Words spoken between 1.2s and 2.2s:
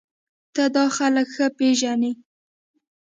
ښه پېژنې